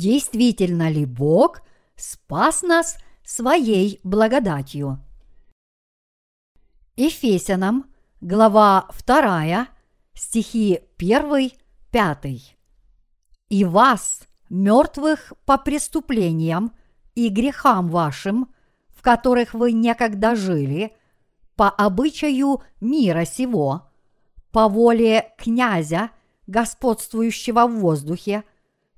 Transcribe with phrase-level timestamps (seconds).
[0.00, 1.60] действительно ли Бог
[1.94, 4.98] спас нас своей благодатью.
[6.96, 7.84] Ефесянам,
[8.22, 9.68] глава 2,
[10.14, 11.50] стихи 1,
[11.90, 12.56] 5.
[13.50, 16.72] «И вас, мертвых по преступлениям
[17.14, 18.48] и грехам вашим,
[18.88, 20.96] в которых вы некогда жили,
[21.56, 23.90] по обычаю мира сего,
[24.50, 26.10] по воле князя,
[26.46, 28.44] господствующего в воздухе,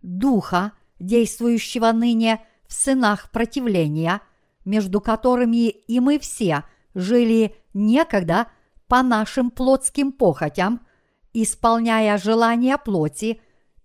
[0.00, 0.72] духа,
[1.02, 4.20] действующего ныне в сынах противления,
[4.64, 8.46] между которыми и мы все жили некогда
[8.86, 10.86] по нашим плотским похотям,
[11.32, 13.40] исполняя желания плоти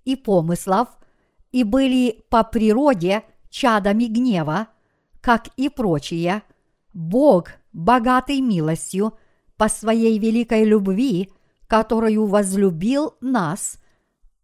[0.05, 0.89] и помыслов,
[1.51, 4.67] и были по природе чадами гнева,
[5.21, 6.43] как и прочие,
[6.93, 9.17] Бог, богатый милостью,
[9.55, 11.31] по своей великой любви,
[11.67, 13.79] которую возлюбил нас,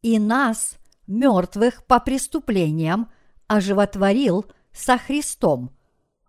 [0.02, 3.12] и нас, мертвых по преступлениям,
[3.48, 5.72] оживотворил со Христом.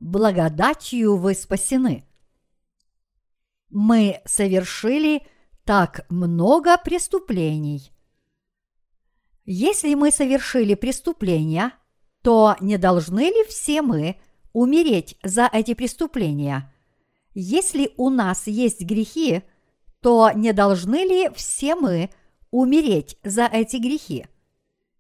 [0.01, 2.05] Благодатью вы спасены.
[3.71, 5.27] Мы совершили
[5.65, 7.91] так много преступлений.
[9.47, 11.73] Если мы совершили преступления,
[12.23, 14.17] то не должны ли все мы
[14.53, 16.73] умереть за эти преступления?
[17.35, 19.43] Если у нас есть грехи,
[20.01, 22.11] то не должны ли все мы
[22.51, 24.27] умереть за эти грехи?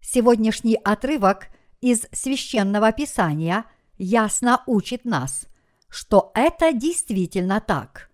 [0.06, 1.48] Сегодняшний отрывок
[1.80, 3.64] из священного писания
[3.96, 5.46] ясно учит нас,
[5.88, 8.10] что это действительно так.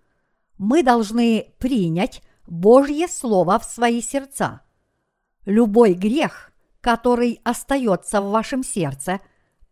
[0.56, 4.60] Мы должны принять Божье Слово в свои сердца.
[5.46, 9.20] Любой грех, который остается в вашем сердце,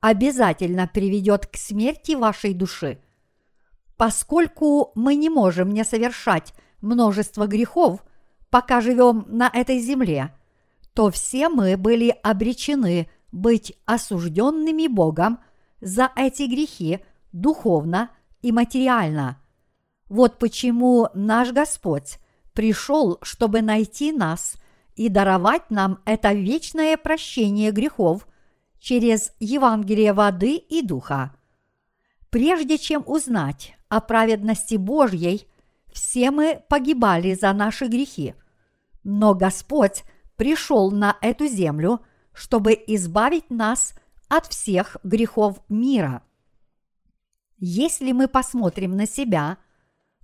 [0.00, 3.00] обязательно приведет к смерти вашей души.
[3.97, 8.05] Поскольку мы не можем не совершать множество грехов,
[8.50, 10.34] пока живем на этой земле,
[10.98, 15.38] то все мы были обречены быть осужденными Богом
[15.81, 16.98] за эти грехи
[17.31, 18.10] духовно
[18.42, 19.41] и материально.
[20.08, 22.19] Вот почему наш Господь
[22.53, 24.56] пришел, чтобы найти нас
[24.97, 28.26] и даровать нам это вечное прощение грехов
[28.81, 31.32] через Евангелие воды и духа.
[32.28, 35.47] Прежде чем узнать о праведности Божьей,
[35.92, 38.34] все мы погибали за наши грехи.
[39.04, 40.03] Но Господь
[40.38, 42.00] пришел на эту землю,
[42.32, 43.93] чтобы избавить нас
[44.28, 46.22] от всех грехов мира.
[47.59, 49.59] Если мы посмотрим на себя,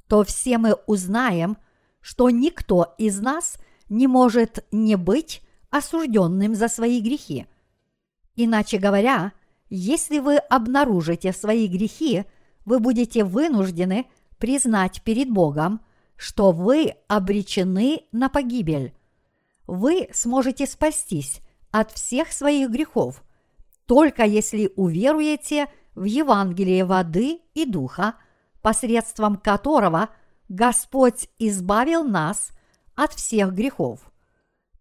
[0.07, 1.59] то все мы узнаем,
[2.01, 3.59] что никто из нас
[3.89, 7.47] не может не быть осужденным за свои грехи.
[8.37, 9.33] Иначе говоря,
[9.69, 12.25] если вы обнаружите свои грехи,
[12.65, 14.07] вы будете вынуждены
[14.39, 15.81] признать перед Богом,
[16.17, 18.95] что вы обречены на погибель.
[19.67, 23.23] Вы сможете спастись от всех своих грехов,
[23.87, 28.15] только если уверуете в Евангелие воды и духа,
[28.63, 30.11] посредством которого
[30.49, 32.51] Господь избавил нас
[32.95, 34.01] от всех грехов.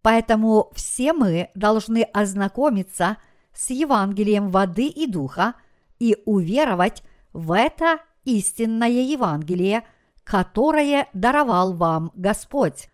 [0.01, 3.17] Поэтому все мы должны ознакомиться
[3.53, 5.55] с Евангелием воды и духа
[5.99, 9.83] и уверовать в это истинное Евангелие,
[10.23, 12.89] которое даровал вам Господь.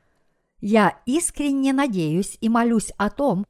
[0.61, 3.45] Я искренне надеюсь и молюсь о том,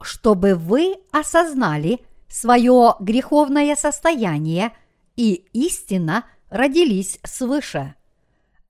[0.00, 4.72] чтобы вы осознали свое греховное состояние
[5.16, 7.94] и истинно родились свыше.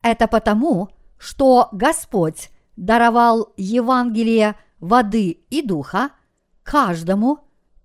[0.02, 0.88] Это потому,
[1.18, 6.10] что Господь даровал Евангелие воды и духа
[6.62, 7.40] каждому,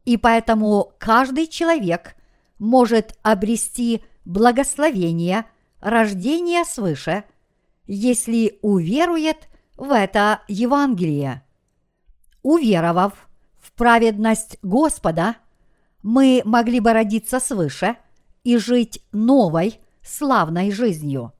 [0.05, 2.15] и поэтому каждый человек
[2.57, 5.45] может обрести благословение
[5.79, 7.23] рождения свыше,
[7.85, 9.47] если уверует
[9.77, 11.43] в это Евангелие.
[12.41, 13.13] Уверовав
[13.59, 15.35] в праведность Господа,
[16.01, 17.97] мы могли бы родиться свыше
[18.43, 21.33] и жить новой, славной жизнью.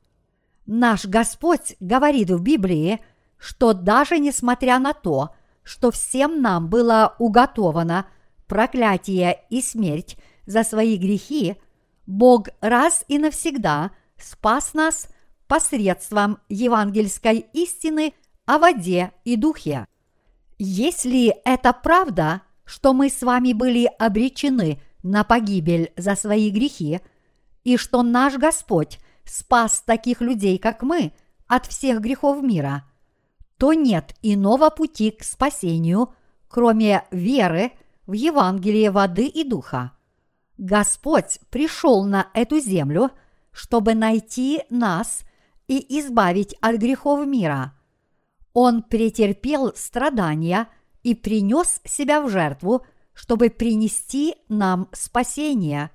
[0.66, 3.00] Наш Господь говорит в Библии,
[3.38, 5.34] что даже несмотря на то,
[5.64, 8.08] что всем нам было уготовано
[8.48, 11.56] проклятие и смерть за свои грехи,
[12.06, 15.10] Бог раз и навсегда спас нас
[15.48, 18.14] посредством евангельской истины
[18.48, 19.86] о воде и духе.
[20.58, 27.02] Если это правда, что мы с вами были обречены на погибель за свои грехи,
[27.64, 31.14] и что наш Господь спас таких людей, как мы,
[31.48, 32.86] от всех грехов мира,
[33.58, 36.14] то нет иного пути к спасению,
[36.48, 37.74] кроме веры
[38.06, 39.92] в Евангелие воды и духа.
[40.58, 43.12] Господь пришел на эту землю,
[43.52, 45.24] чтобы найти нас
[45.68, 47.77] и избавить от грехов мира.
[48.60, 50.68] Он претерпел страдания
[51.04, 52.84] и принес себя в жертву,
[53.14, 55.92] чтобы принести нам спасение.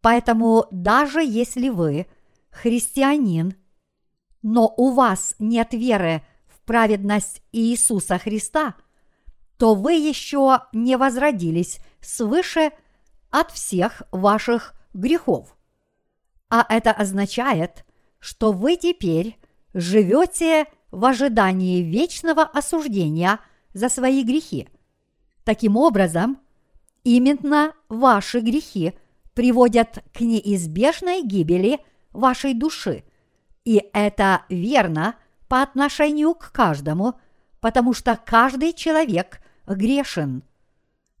[0.00, 2.06] Поэтому даже если вы
[2.48, 3.54] христианин,
[4.40, 8.76] но у вас нет веры в праведность Иисуса Христа,
[9.58, 12.70] то вы еще не возродились свыше
[13.28, 15.54] от всех ваших грехов.
[16.48, 17.84] А это означает,
[18.20, 19.38] что вы теперь
[19.74, 23.40] живете в ожидании вечного осуждения
[23.72, 24.68] за свои грехи.
[25.42, 26.38] Таким образом,
[27.02, 28.92] именно ваши грехи
[29.34, 31.80] приводят к неизбежной гибели
[32.12, 33.02] вашей души.
[33.64, 35.16] И это верно
[35.48, 37.14] по отношению к каждому,
[37.60, 40.44] потому что каждый человек грешен.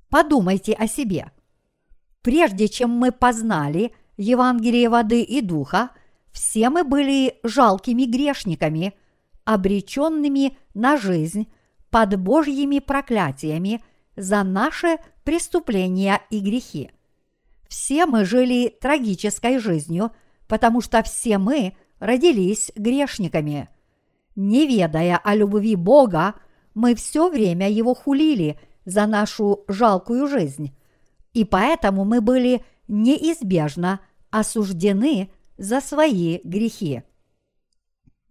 [0.08, 1.32] Подумайте о себе.
[2.22, 5.90] Прежде чем мы познали Евангелие воды и духа,
[6.30, 8.94] все мы были жалкими грешниками,
[9.44, 11.48] обреченными на жизнь
[11.90, 13.82] под Божьими проклятиями
[14.16, 16.90] за наши преступления и грехи.
[17.68, 20.12] Все мы жили трагической жизнью,
[20.46, 23.68] потому что все мы родились грешниками.
[24.36, 26.34] Не ведая о любви Бога,
[26.74, 30.76] мы все время его хулили за нашу жалкую жизнь,
[31.32, 34.00] и поэтому мы были неизбежно
[34.30, 37.02] осуждены за свои грехи.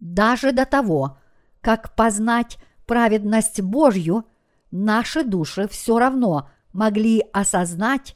[0.04, 1.16] Даже до того,
[1.62, 4.26] как познать праведность Божью,
[4.70, 8.14] наши души все равно могли осознать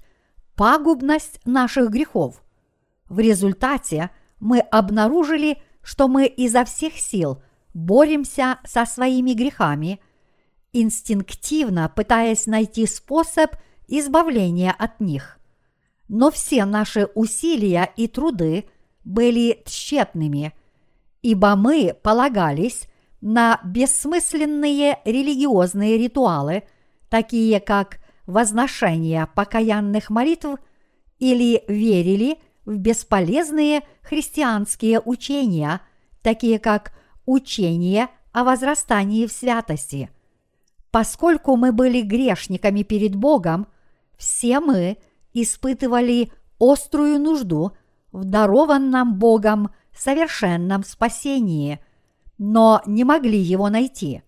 [0.55, 2.43] пагубность наших грехов.
[3.09, 7.43] В результате мы обнаружили, что мы изо всех сил
[7.73, 9.99] боремся со своими грехами,
[10.75, 13.57] инстинктивно пытаясь найти способ
[13.87, 15.39] избавления от них.
[16.07, 18.69] Но все наши усилия и труды
[19.05, 20.53] были тщетными,
[21.23, 22.89] ибо мы полагались
[23.21, 26.63] на бессмысленные религиозные ритуалы,
[27.09, 30.59] такие как возношение покаянных молитв
[31.19, 35.81] или верили в бесполезные христианские учения,
[36.23, 36.93] такие как
[37.27, 40.11] учение о возрастании в святости.
[40.91, 43.67] Поскольку мы были грешниками перед Богом,
[44.17, 44.99] все мы
[45.33, 47.73] испытывали острую нужду
[48.13, 51.81] в дарованном Богом совершенном спасении,
[52.39, 54.23] но не могли его найти.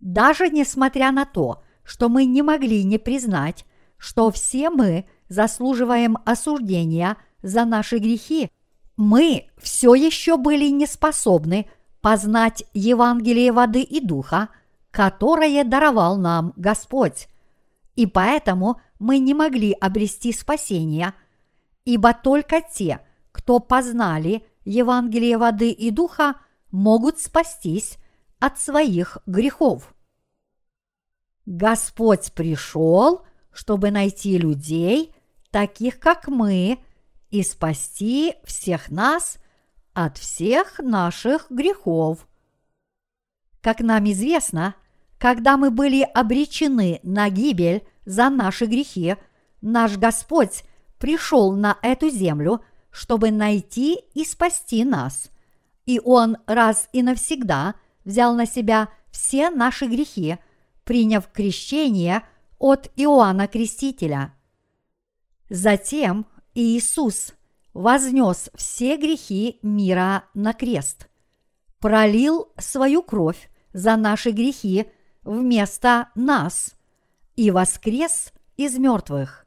[0.00, 3.64] Даже несмотря на то, что мы не могли не признать,
[3.96, 8.50] что все мы заслуживаем осуждения за наши грехи,
[8.96, 11.68] мы все еще были не способны
[12.00, 14.48] познать Евангелие воды и духа,
[14.90, 17.28] которое даровал нам Господь.
[17.96, 21.14] И поэтому мы не могли обрести спасение,
[21.84, 23.00] ибо только те,
[23.32, 26.36] кто познали Евангелие воды и духа,
[26.70, 27.98] могут спастись
[28.38, 29.94] от своих грехов.
[31.46, 35.14] Господь пришел, чтобы найти людей,
[35.50, 36.78] таких как мы,
[37.30, 39.38] и спасти всех нас
[39.92, 42.26] от всех наших грехов.
[43.60, 44.74] Как нам известно,
[45.18, 49.16] когда мы были обречены на гибель за наши грехи,
[49.60, 50.64] наш Господь
[50.98, 55.30] пришел на эту землю, чтобы найти и спасти нас.
[55.86, 57.74] И Он раз и навсегда
[58.04, 60.38] взял на себя все наши грехи–
[60.90, 62.24] приняв крещение
[62.58, 64.34] от Иоанна Крестителя.
[65.48, 67.32] Затем Иисус
[67.72, 71.08] вознес все грехи мира на крест,
[71.78, 74.86] пролил свою кровь за наши грехи
[75.22, 76.74] вместо нас
[77.36, 79.46] и воскрес из мертвых.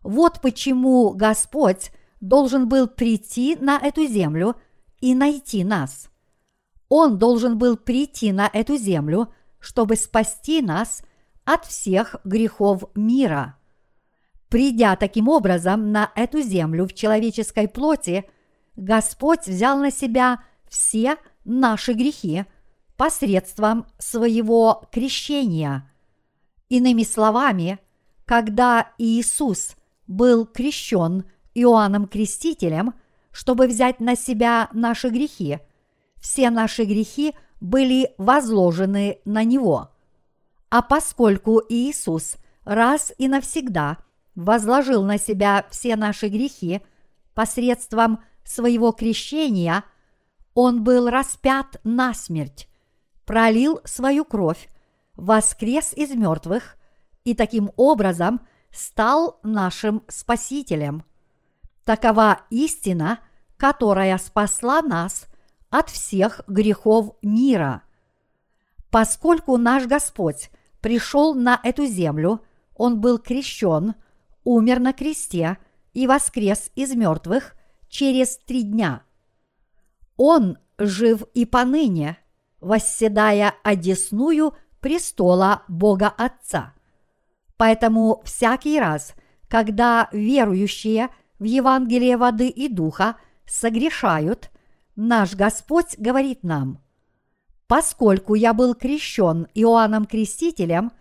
[0.00, 1.90] Вот почему Господь
[2.20, 4.56] должен был прийти на эту землю
[5.00, 6.10] и найти нас.
[6.88, 11.02] Он должен был прийти на эту землю– чтобы спасти нас
[11.44, 13.56] от всех грехов мира.
[14.48, 18.28] Придя таким образом на эту землю в человеческой плоти,
[18.74, 22.46] Господь взял на себя все наши грехи
[22.96, 25.88] посредством своего крещения.
[26.68, 27.78] Иными словами,
[28.24, 32.94] когда Иисус был крещен Иоанном Крестителем,
[33.32, 35.58] чтобы взять на себя наши грехи,
[36.20, 39.90] все наши грехи– были возложены на него.
[40.70, 43.98] А поскольку Иисус раз и навсегда
[44.34, 46.80] возложил на себя все наши грехи
[47.34, 49.84] посредством своего крещения,
[50.54, 52.68] он был распят на смерть,
[53.24, 54.68] пролил свою кровь,
[55.14, 56.76] воскрес из мертвых
[57.24, 58.40] и таким образом
[58.70, 61.04] стал нашим Спасителем.
[61.90, 63.18] Такова истина,
[63.56, 65.26] которая спасла нас
[65.70, 67.82] от всех грехов мира.
[68.90, 72.42] Поскольку наш Господь пришел на эту землю,
[72.76, 73.94] Он был крещен,
[74.44, 75.58] умер на кресте
[75.92, 77.56] и воскрес из мертвых
[77.88, 79.02] через три дня.
[80.16, 82.18] Он жив и поныне,
[82.60, 86.72] восседая одесную престола Бога Отца.
[87.56, 89.14] Поэтому всякий раз,
[89.48, 91.08] когда верующие
[91.40, 93.16] в Евангелие воды и духа
[93.46, 94.50] согрешают,
[94.94, 96.78] наш Господь говорит нам,
[97.66, 100.92] «Поскольку я был крещен Иоанном Крестителем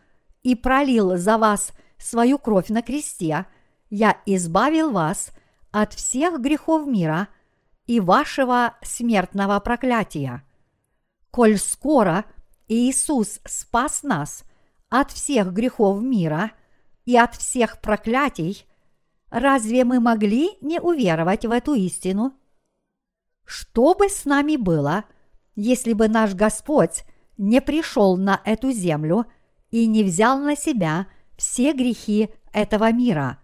[0.41, 3.45] и пролил за вас свою кровь на кресте,
[3.89, 5.31] я избавил вас
[5.71, 7.27] от всех грехов мира
[7.85, 10.43] и вашего смертного проклятия.
[11.31, 12.23] Коль скоро
[12.67, 14.43] Иисус спас нас
[14.89, 16.51] от всех грехов мира
[17.05, 18.65] и от всех проклятий,
[19.29, 22.33] разве мы могли не уверовать в эту истину?
[23.45, 25.05] Что бы с нами было,
[25.55, 27.03] если бы наш Господь
[27.37, 29.25] не пришел на эту землю
[29.71, 31.07] и не взял на себя
[31.37, 33.39] все грехи этого мира,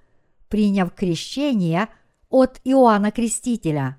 [0.47, 1.89] приняв крещение
[2.29, 3.97] от Иоанна Крестителя?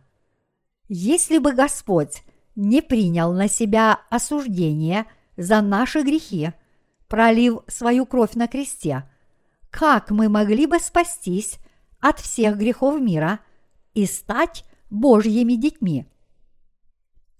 [0.89, 2.23] Если бы Господь
[2.55, 6.53] не принял на себя осуждение за наши грехи–
[7.09, 9.05] пролив свою кровь на кресте,
[9.71, 11.59] как мы могли бы спастись
[12.09, 13.41] от всех грехов мира
[13.93, 16.07] и стать Божьими детьми?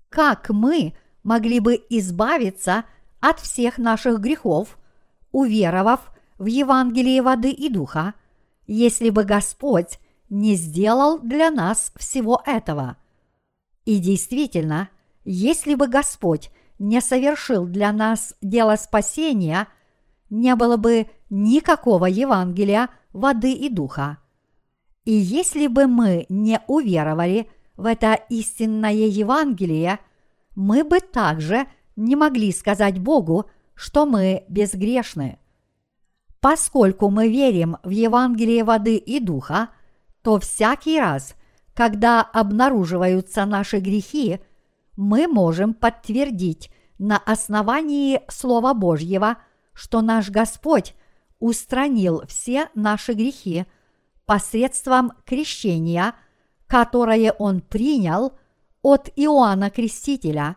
[0.09, 2.85] Как мы могли бы избавиться
[3.21, 4.77] от всех наших грехов,
[5.31, 8.15] уверовав в Евангелие воды и духа,
[8.67, 12.97] если бы Господь не сделал для нас всего этого?
[13.85, 14.89] И действительно,
[15.25, 19.69] если бы Господь не совершил для нас дело спасения,
[20.29, 24.19] не было бы никакого Евангелия воды и духа.
[25.07, 27.49] И если бы мы не уверовали
[27.79, 29.99] в это истинное Евангелие,
[30.55, 35.39] мы бы также не могли сказать Богу, что мы безгрешны.
[36.41, 39.71] Поскольку мы верим в Евангелие воды и духа,
[40.21, 41.35] то всякий раз,
[41.73, 44.41] когда обнаруживаются наши грехи–
[44.97, 49.39] мы можем подтвердить на основании Слова Божьего,
[49.75, 50.95] что наш Господь
[51.39, 53.67] устранил все наши грехи
[54.27, 56.15] посредством крещения,
[56.67, 58.33] которое Он принял
[58.83, 60.57] от Иоанна Крестителя,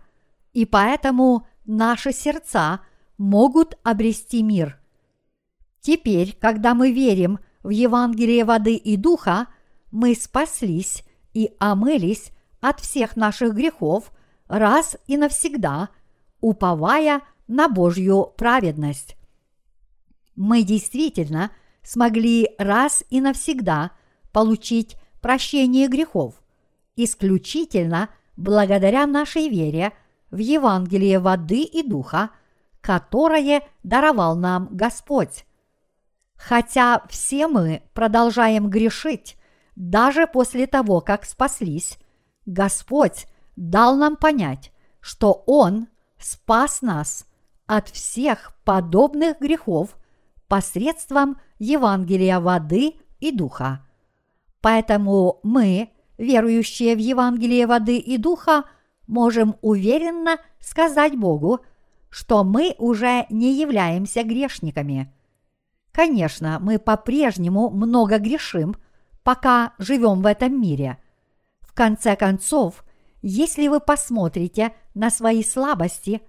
[0.53, 2.81] и поэтому наши сердца
[3.17, 4.79] могут обрести мир.
[5.81, 9.47] Теперь, когда мы верим в Евангелие воды и духа,
[9.91, 14.11] мы спаслись и омылись от всех наших грехов–
[14.49, 15.89] раз и навсегда,
[16.41, 19.15] уповая на Божью праведность.
[20.35, 21.51] Мы действительно
[21.83, 23.91] смогли раз и навсегда
[24.31, 26.35] получить прощение грехов,
[26.95, 29.93] исключительно благодаря нашей вере
[30.31, 32.29] в Евангелие воды и духа,
[32.81, 35.45] которое даровал нам Господь.
[36.35, 39.37] Хотя все мы продолжаем грешить,
[39.75, 41.97] даже после того, как спаслись,
[42.45, 44.71] Господь дал нам понять,
[45.01, 47.25] что Он спас нас
[47.65, 49.97] от всех подобных грехов
[50.49, 53.85] посредством Евангелия воды и духа.
[54.59, 58.65] Поэтому мы, верующие в Евангелие воды и духа,
[59.07, 61.61] можем уверенно сказать Богу,
[62.09, 65.13] что мы уже не являемся грешниками.
[65.91, 68.75] Конечно, мы по-прежнему много грешим,
[69.23, 70.97] пока живем в этом мире.
[71.61, 72.83] В конце концов,
[73.21, 76.21] если вы посмотрите на свои слабости,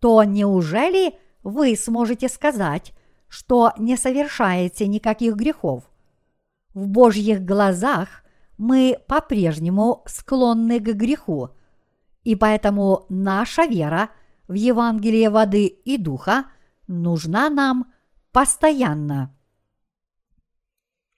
[0.00, 2.92] то неужели вы сможете сказать,
[3.34, 5.90] что не совершаете никаких грехов?
[6.72, 8.24] В Божьих глазах
[8.58, 11.50] мы по-прежнему склонны к греху,
[12.22, 14.10] и поэтому наша вера
[14.46, 16.44] в Евангелие воды и духа
[16.86, 17.92] нужна нам
[18.32, 19.34] постоянно.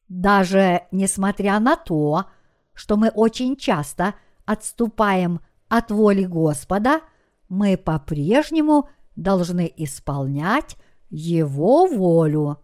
[0.09, 2.27] Даже несмотря на то,
[2.73, 4.15] что мы очень часто–
[4.47, 7.01] отступаем от воли Господа,
[7.49, 10.77] мы по-прежнему должны исполнять
[11.09, 12.59] Его волю.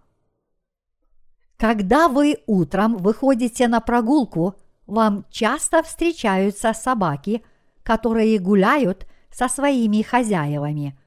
[1.56, 4.56] Когда вы утром выходите на прогулку,
[4.87, 7.44] вам часто встречаются собаки,
[7.82, 10.99] которые гуляют со своими хозяевами,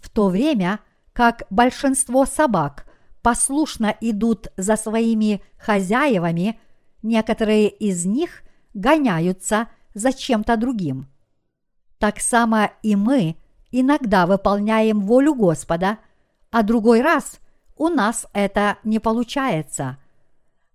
[0.00, 0.80] в то время
[1.12, 2.86] как большинство собак
[3.22, 6.60] послушно идут за своими хозяевами,
[7.02, 8.42] некоторые из них
[8.74, 11.08] гоняются– за чем-то другим.
[11.98, 13.36] Так само и мы
[13.70, 15.98] иногда выполняем волю Господа,
[16.52, 17.40] а другой раз
[17.76, 19.98] у нас это не получается.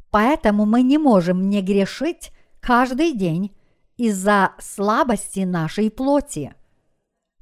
[0.09, 3.55] Поэтому мы не можем не грешить каждый день
[3.95, 6.55] из-за слабости нашей плоти.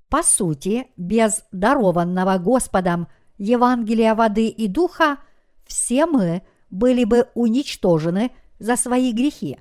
[0.09, 5.17] По сути, без дарованного Господом Евангелия воды и духа
[5.65, 9.59] все мы были бы уничтожены за свои грехи.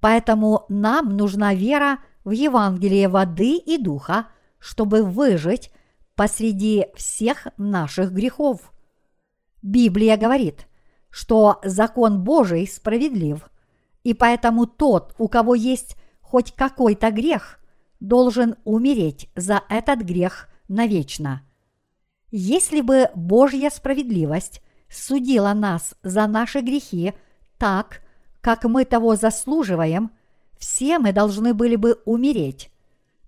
[0.00, 4.28] Поэтому нам нужна вера в Евангелие воды и духа,
[4.58, 5.72] чтобы выжить
[6.18, 8.72] посреди всех наших грехов.
[9.62, 10.66] Библия говорит,
[11.10, 13.48] что закон Божий справедлив,
[14.02, 17.60] и поэтому тот, у кого есть хоть какой-то грех,
[18.00, 21.42] должен умереть за этот грех навечно.
[22.32, 24.60] Если бы Божья справедливость
[24.90, 27.14] судила нас за наши грехи
[27.58, 28.02] так,
[28.40, 30.10] как мы того заслуживаем,
[30.58, 32.72] все мы должны были бы умереть.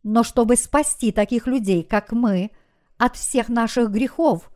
[0.02, 2.50] Но чтобы спасти таких людей, как мы,
[3.00, 4.50] от всех наших грехов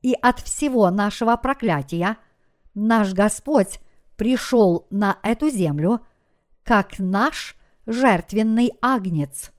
[0.00, 2.16] и от всего нашего проклятия,
[2.72, 3.80] наш Господь
[4.16, 6.00] пришел на эту землю
[6.64, 9.52] как наш жертвенный агнец.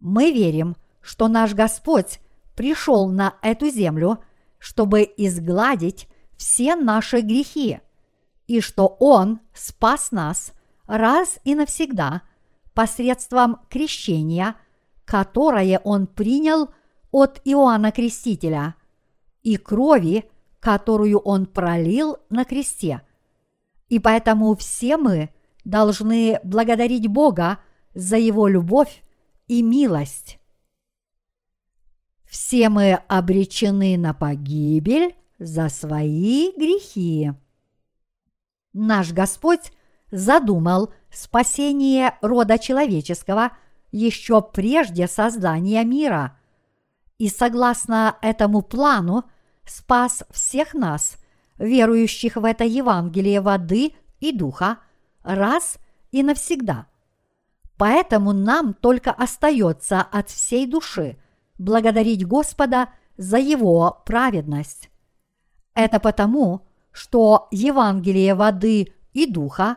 [0.00, 2.20] Мы верим, что наш Господь
[2.56, 4.24] пришел на эту землю,
[4.58, 6.08] чтобы изгладить
[6.38, 7.80] все наши грехи,
[8.46, 10.54] и что Он спас нас
[10.86, 12.22] раз и навсегда
[12.72, 14.54] посредством крещения,
[15.04, 16.70] которое Он принял
[17.10, 18.74] от Иоанна Крестителя,
[19.42, 20.28] и крови,
[20.60, 23.02] которую Он пролил на кресте.
[23.88, 25.30] И поэтому все мы
[25.64, 27.58] должны благодарить Бога
[27.94, 29.02] за Его любовь
[29.46, 30.38] и милость.
[32.24, 37.32] Все мы обречены на погибель за свои грехи.
[38.74, 39.72] Наш Господь
[40.10, 43.52] задумал спасение рода человеческого
[43.90, 46.37] еще прежде создания мира.
[47.18, 49.24] И согласно этому плану
[49.64, 51.18] спас всех нас,
[51.58, 54.78] верующих в это Евангелие воды и духа,
[55.24, 55.78] раз
[56.12, 56.86] и навсегда.
[57.76, 61.18] Поэтому нам только остается от всей души
[61.58, 64.90] благодарить Господа за Его праведность.
[65.74, 69.76] Это потому, что Евангелие воды и духа,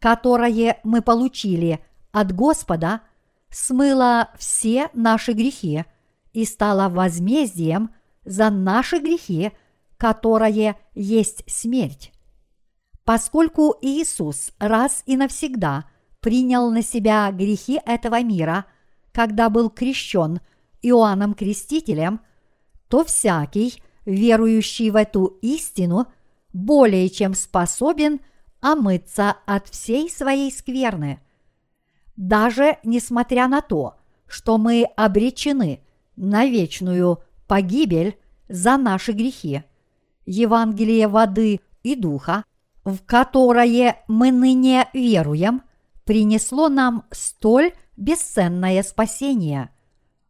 [0.00, 3.02] которое мы получили от Господа,
[3.50, 5.84] смыло все наши грехи
[6.32, 7.90] и стало возмездием
[8.24, 9.52] за наши грехи,
[9.96, 12.12] которое есть смерть.
[13.04, 15.86] Поскольку Иисус раз и навсегда
[16.20, 18.66] принял на себя грехи этого мира,
[19.12, 20.40] когда был крещен
[20.82, 22.20] Иоанном Крестителем,
[22.88, 26.06] то всякий, верующий в эту истину,
[26.52, 28.20] более чем способен
[28.60, 31.20] омыться от всей своей скверны.
[32.16, 35.82] Даже несмотря на то, что мы обречены
[36.16, 39.64] на вечную погибель за наши грехи,
[40.26, 42.44] Евангелие воды и духа,
[42.84, 45.62] в которое мы ныне веруем,
[46.04, 49.70] принесло нам столь бесценное спасение.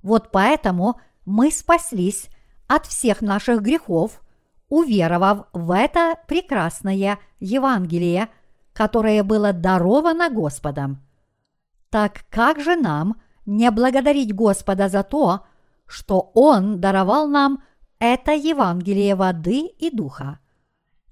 [0.03, 2.29] Вот поэтому мы спаслись
[2.67, 4.21] от всех наших грехов,
[4.69, 8.29] уверовав в это прекрасное Евангелие,
[8.73, 11.03] которое было даровано Господом.
[11.91, 15.45] Так как же нам не благодарить Господа за то,
[15.93, 17.63] что Он даровал нам
[17.99, 20.39] это Евангелие воды и духа?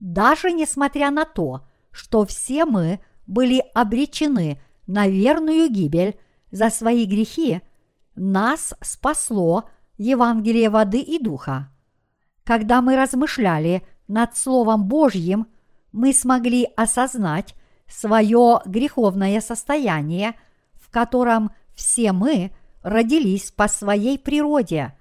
[0.01, 6.19] Даже несмотря на то, что все мы были обречены на верную гибель
[6.51, 7.61] за свои грехи,
[8.14, 9.69] нас спасло–
[10.03, 11.69] Евангелие воды и духа.
[12.43, 15.47] Когда мы размышляли над Словом Божьим,
[15.93, 17.55] мы смогли осознать
[17.87, 20.37] свое греховное состояние,
[20.73, 22.51] в котором все мы
[22.83, 24.97] родились по своей природе,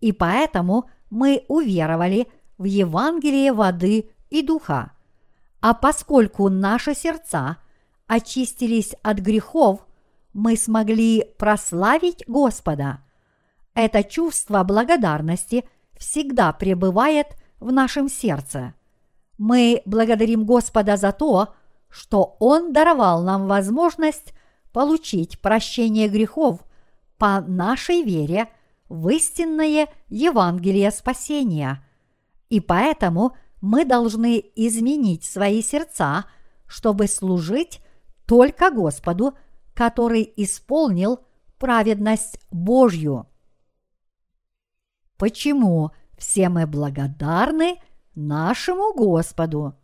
[0.00, 4.92] и поэтому мы уверовали в Евангелие воды и духа.
[5.60, 7.58] А поскольку наши сердца
[8.06, 9.86] очистились от грехов,
[10.32, 13.00] мы смогли прославить Господа–
[13.76, 18.72] это чувство благодарности всегда пребывает в нашем сердце.
[19.36, 21.54] Мы благодарим Господа за то,
[21.90, 24.32] что Он даровал нам возможность
[24.72, 26.60] получить прощение грехов
[27.18, 28.48] по нашей вере
[28.88, 31.84] в истинное Евангелие спасения.
[32.48, 36.26] И поэтому мы должны изменить свои сердца,
[36.66, 37.80] чтобы служить
[38.26, 39.36] только Господу,
[39.74, 41.20] который исполнил
[41.58, 43.26] праведность Божью.
[45.16, 47.80] Почему все мы благодарны
[48.14, 49.74] нашему Господу?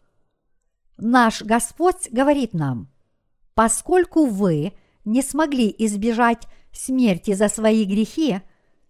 [0.99, 2.91] Наш Господь говорит нам,
[3.55, 8.41] поскольку вы не смогли избежать смерти за свои грехи,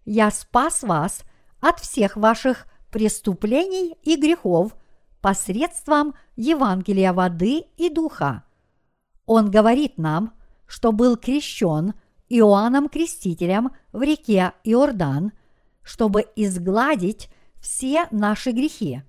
[0.05, 1.23] я спас вас
[1.59, 4.75] от всех ваших преступлений и грехов
[5.21, 8.43] посредством Евангелия воды и духа.
[9.25, 10.33] Он говорит нам,
[10.65, 11.93] что был крещен
[12.29, 15.31] Иоанном Крестителем в реке Иордан–
[15.83, 19.03] чтобы изгладить все наши грехи.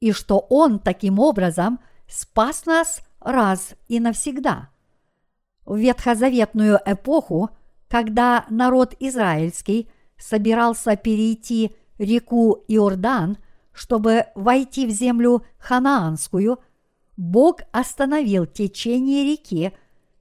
[0.00, 4.68] и что Он таким образом спас нас раз и навсегда.
[5.64, 7.50] В ветхозаветную эпоху,
[7.92, 13.36] когда народ израильский собирался перейти реку Иордан,
[13.70, 16.58] чтобы войти в землю ханаанскую,
[17.18, 19.74] Бог остановил течение реки,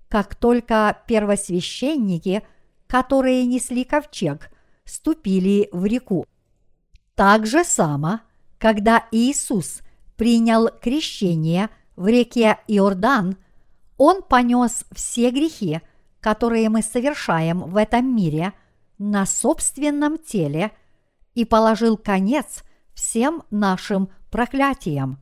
[0.09, 2.43] как только первосвященники,
[2.87, 4.51] которые несли ковчег,
[4.83, 6.25] ступили в реку.
[7.15, 8.19] Так же само,
[8.57, 9.79] когда Иисус
[10.17, 13.37] принял крещение в реке Иордан,
[13.95, 15.79] Он понес все грехи,
[16.21, 18.53] которые мы совершаем в этом мире,
[18.97, 20.71] на собственном теле
[21.33, 25.19] и положил конец всем нашим проклятиям.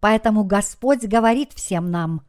[0.00, 2.22] Поэтому Господь говорит всем нам,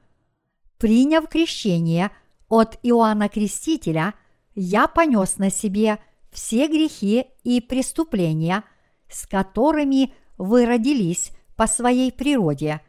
[0.78, 2.12] приняв крещение
[2.48, 4.14] от Иоанна Крестителя,
[4.54, 5.98] я понес на себе
[6.32, 8.64] все грехи и преступления,
[9.10, 12.82] с которыми вы родились по своей природе,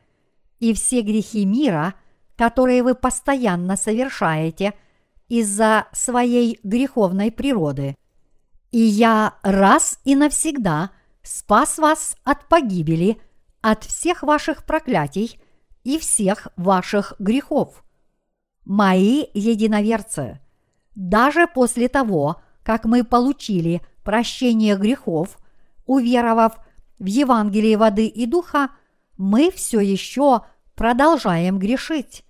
[0.58, 1.94] и все грехи мира,
[2.36, 4.74] которые вы постоянно совершаете
[5.28, 7.96] из-за своей греховной природы.
[8.70, 10.90] И я раз и навсегда
[11.22, 13.20] спас вас от погибели,
[13.60, 15.40] от всех ваших проклятий
[15.82, 17.84] и всех ваших грехов.
[18.64, 20.40] Мои единоверцы,
[20.94, 25.38] даже после того, как мы получили прощение грехов,
[25.86, 26.58] уверовав
[26.98, 28.70] в Евангелие воды и духа,
[29.16, 30.42] мы все еще
[30.74, 32.24] продолжаем грешить.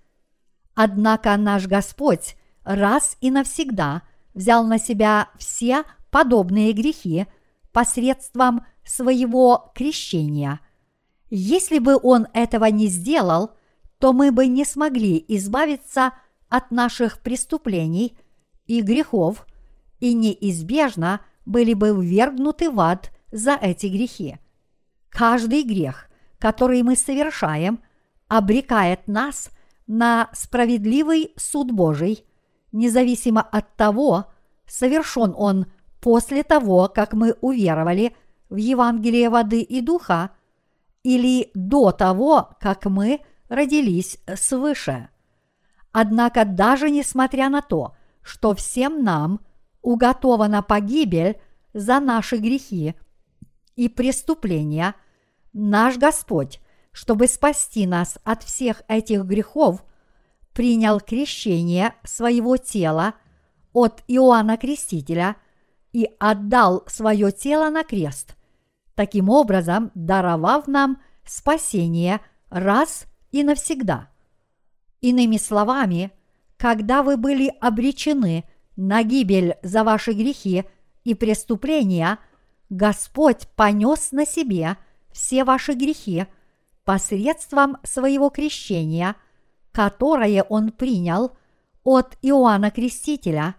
[0.75, 2.36] Однако наш Господь
[2.67, 4.03] раз и навсегда
[4.33, 7.25] взял на себя все подобные грехи
[7.71, 10.59] посредством своего крещения.
[11.29, 13.51] Если бы Он этого не сделал,
[13.99, 16.13] то мы бы не смогли избавиться
[16.49, 18.17] от наших преступлений
[18.65, 19.45] и грехов–
[19.99, 24.37] и неизбежно были бы ввергнуты в ад за эти грехи.
[25.09, 27.81] Каждый грех, который мы совершаем,
[28.27, 29.49] обрекает нас
[29.87, 32.25] на справедливый суд Божий,
[32.71, 34.25] независимо от того,
[34.65, 35.67] совершен он
[36.01, 38.15] после того, как мы уверовали
[38.49, 40.31] в Евангелие воды и духа,
[41.03, 45.09] или до того, как мы родились свыше.
[45.91, 49.39] Однако даже несмотря на то, что всем нам
[49.81, 51.39] уготована погибель
[51.73, 52.95] за наши грехи
[53.75, 54.95] и преступления,
[55.53, 56.59] наш Господь,
[56.91, 59.83] чтобы спасти нас от всех этих грехов,
[60.57, 63.13] принял крещение своего тела
[63.73, 65.35] от Иоанна Крестителя
[65.93, 68.35] и отдал свое тело на крест,
[68.95, 74.09] таким образом даровав нам спасение раз и навсегда.
[74.99, 76.11] Иными словами,
[76.57, 78.43] когда вы были обречены–
[78.77, 80.63] на гибель за ваши грехи
[81.03, 82.19] и преступления,
[82.69, 84.77] Господь понес на себе
[85.11, 86.27] все ваши грехи
[86.85, 89.15] посредством своего крещения,
[89.77, 91.37] которое Он принял
[91.83, 93.53] от Иоанна Крестителя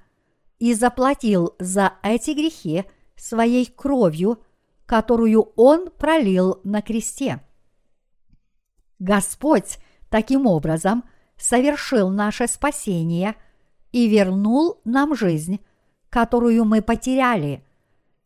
[0.59, 4.43] и заплатил за эти грехи своей кровью,
[4.85, 7.41] которую Он пролил на кресте.
[8.99, 9.79] Господь
[10.11, 11.05] таким образом
[11.37, 13.37] совершил наше спасение–
[13.93, 15.61] и вернул нам жизнь,
[16.11, 17.65] которую мы потеряли.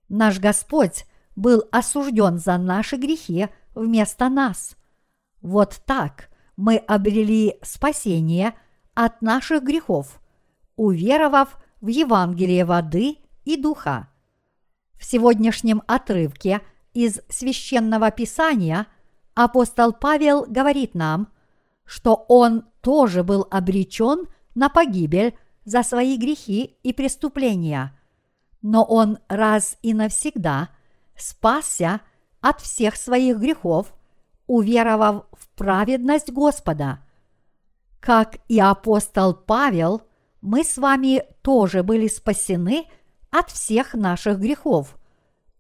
[0.09, 1.05] Наш Господь
[1.37, 4.77] был осужден за наши грехи вместо нас.
[5.41, 8.55] Вот так мы обрели спасение
[8.95, 10.21] от наших грехов,
[10.77, 14.09] уверовав в Евангелие воды и духа.
[14.95, 16.61] В сегодняшнем отрывке
[16.95, 18.87] из священного писания
[19.35, 21.29] апостол Павел говорит нам,
[21.85, 27.99] что он тоже был обречен на погибель за свои грехи и преступления,
[28.61, 30.69] но он раз и навсегда
[31.17, 32.01] спасся
[32.41, 33.95] от всех своих грехов,
[34.47, 37.01] уверовав в праведность Господа.
[38.01, 40.03] Как и апостол Павел,
[40.41, 42.87] мы с вами тоже были спасены
[43.31, 44.99] от всех наших грехов,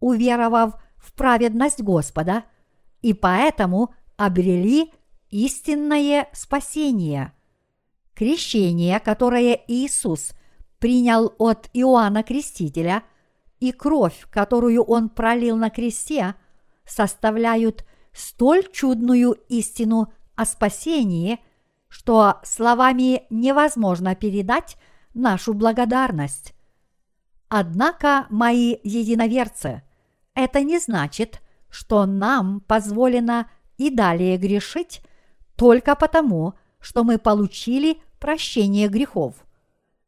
[0.01, 2.45] уверовав в праведность Господа,
[3.01, 4.93] и поэтому обрели
[5.31, 7.33] истинное спасение–
[8.15, 10.33] Крещение, которое Иисус
[10.79, 13.05] принял от Иоанна Крестителя,
[13.59, 16.35] и кровь, которую он пролил на кресте,
[16.85, 21.41] составляют столь чудную истину о спасении,
[21.89, 24.77] что словами невозможно передать
[25.15, 26.55] нашу благодарность.
[27.49, 29.83] Однако, мои единоверцы,
[30.35, 35.03] это не значит, что нам позволено и далее грешить
[35.57, 39.35] только потому, что мы получили прощение грехов.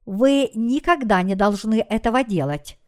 [0.07, 2.79] Вы никогда не должны этого делать.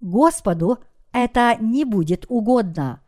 [0.00, 0.78] Господу
[1.12, 3.00] это не будет угодно.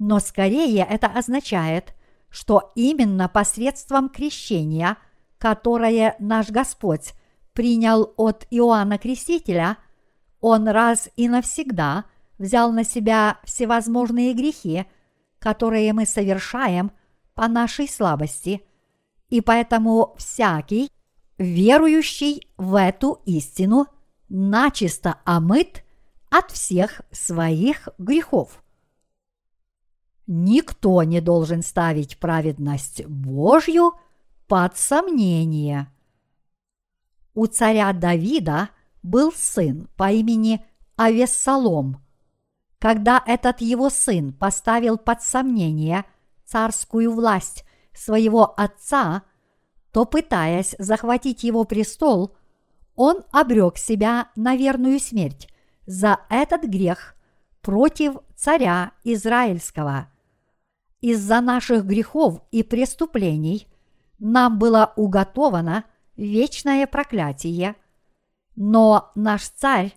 [0.00, 1.94] Но скорее это означает,
[2.30, 4.96] что именно посредством крещения,
[5.36, 7.12] которое наш Господь
[7.52, 9.76] принял от Иоанна Крестителя,
[10.40, 12.06] Он раз и навсегда
[12.38, 14.86] взял на себя всевозможные грехи,
[15.38, 16.92] которые мы совершаем
[17.34, 18.62] по нашей слабости,
[19.28, 20.90] и поэтому всякий,
[21.36, 23.86] верующий в эту истину,
[24.30, 25.84] начисто омыт
[26.30, 28.59] от всех своих грехов.
[30.32, 33.94] Никто не должен ставить праведность Божью
[34.46, 35.88] под сомнение.
[37.34, 38.70] У царя Давида
[39.02, 40.64] был сын по имени
[40.94, 42.00] Авессалом.
[42.78, 46.04] Когда этот его сын поставил под сомнение
[46.44, 49.24] царскую власть своего отца,
[49.90, 52.36] то, пытаясь захватить его престол,
[52.94, 55.48] он обрек себя на верную смерть
[55.86, 57.16] за этот грех
[57.62, 60.06] против царя Израильского.
[61.00, 63.66] Из-за наших грехов и преступлений
[64.18, 65.84] нам было уготовано
[66.16, 67.76] вечное проклятие,
[68.54, 69.94] но наш царь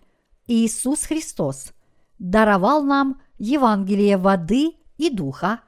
[0.47, 1.73] Иисус Христос
[2.19, 5.59] даровал нам Евангелие воды и духа,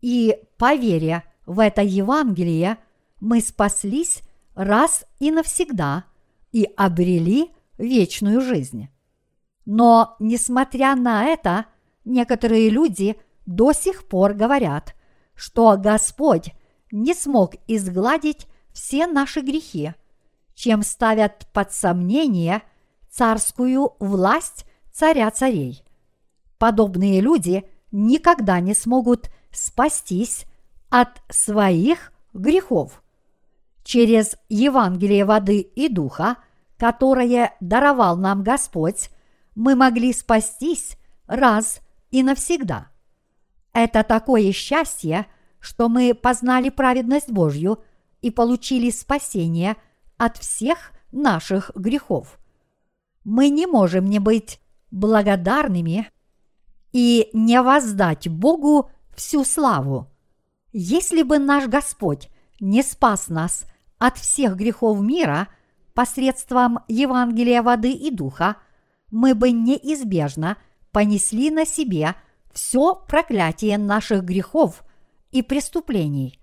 [0.00, 2.78] и по вере в это Евангелие
[3.20, 4.22] мы спаслись
[4.54, 6.04] раз и навсегда
[6.52, 8.88] и обрели вечную жизнь.
[9.66, 11.66] Но, несмотря на это,
[12.04, 13.16] некоторые люди
[13.46, 14.94] до сих пор говорят,
[15.34, 16.52] что Господь
[16.90, 19.94] не смог изгладить все наши грехи,
[20.54, 22.62] чем ставят под сомнение
[23.08, 25.84] царскую власть царя царей.
[26.58, 30.44] Подобные люди никогда не смогут спастись
[30.90, 33.02] от своих грехов.
[33.84, 36.36] Через Евангелие воды и духа,
[36.76, 39.10] которое даровал нам Господь,
[39.54, 41.80] мы могли спастись раз
[42.10, 42.88] и навсегда.
[43.76, 45.26] Это такое счастье,
[45.60, 47.84] что мы познали праведность Божью
[48.22, 49.76] и получили спасение
[50.16, 52.38] от всех наших грехов.
[53.22, 54.60] Мы не можем не быть
[54.90, 56.10] благодарными
[56.92, 60.10] и не воздать Богу всю славу.
[60.72, 63.66] Если бы наш Господь не спас нас
[63.98, 65.48] от всех грехов мира
[65.92, 68.56] посредством Евангелия воды и духа,
[69.10, 70.56] мы бы неизбежно
[70.92, 72.14] понесли на себе
[72.56, 74.82] все проклятие наших грехов
[75.30, 76.40] и преступлений.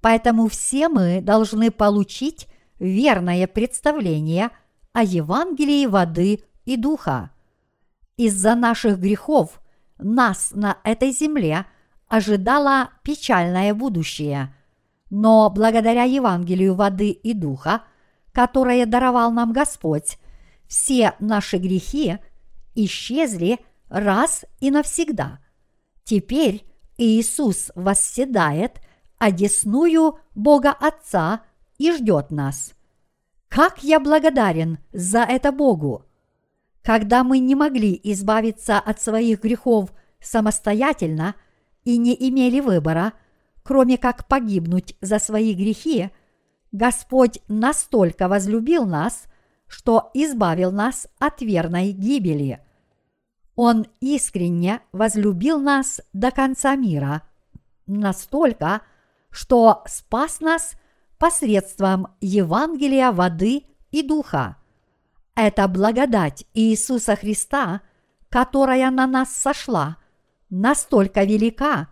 [0.00, 2.46] Поэтому все мы должны получить
[2.78, 4.50] верное представление
[4.92, 7.32] о Евангелии воды и духа.
[8.16, 9.60] Из-за наших грехов
[9.98, 11.66] нас на этой земле
[12.06, 14.54] ожидало печальное будущее.
[15.10, 17.82] Но благодаря Евангелию воды и духа,
[18.32, 20.16] которое даровал нам Господь,
[20.68, 22.18] все наши грехи
[22.76, 23.58] исчезли
[23.88, 25.39] раз и навсегда.
[26.10, 26.64] Теперь
[26.98, 28.80] Иисус восседает
[29.18, 31.42] одесную Бога Отца
[31.78, 32.72] и ждет нас.
[33.46, 36.04] Как я благодарен за это Богу!
[36.82, 41.36] Когда мы не могли избавиться от своих грехов самостоятельно
[41.84, 43.12] и не имели выбора,
[43.62, 46.10] кроме как погибнуть за свои грехи,
[46.72, 49.26] Господь настолько возлюбил нас,
[49.68, 52.58] что избавил нас от верной гибели.
[53.56, 57.22] Он искренне возлюбил нас до конца мира,
[57.86, 58.82] настолько,
[59.30, 60.72] что спас нас
[61.18, 64.56] посредством Евангелия воды и духа.
[65.34, 67.82] Это благодать Иисуса Христа,
[68.28, 69.98] которая на нас сошла,
[70.48, 71.88] настолько велика,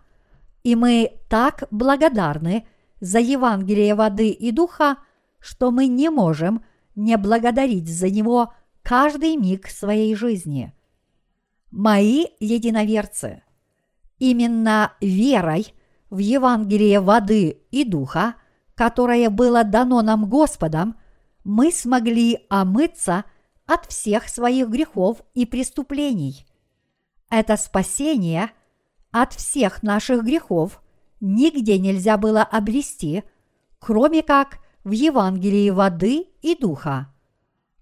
[0.63, 2.67] и мы так благодарны
[2.99, 4.97] за Евангелие воды и духа,
[5.39, 6.63] что мы не можем
[6.95, 10.73] не благодарить за него каждый миг своей жизни.
[11.71, 13.43] Мои единоверцы,
[14.17, 15.73] именно верой
[16.09, 18.35] в Евангелие воды и духа,
[18.75, 20.97] которое было дано нам Господом,
[21.43, 23.25] мы смогли омыться
[23.65, 26.45] от всех своих грехов и преступлений.
[27.29, 28.51] Это спасение
[29.11, 30.81] от всех наших грехов
[31.19, 33.23] нигде нельзя было обрести,
[33.79, 37.13] кроме как– в Евангелии воды и духа.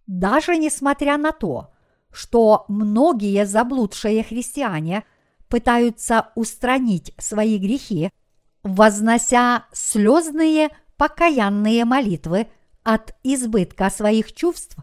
[0.07, 1.73] Даже несмотря на то,
[2.17, 5.03] что многие заблудшие христиане
[5.49, 8.09] пытаются устранить свои грехи,
[8.63, 12.47] вознося слезные покаянные молитвы
[12.81, 14.77] от избытка своих чувств,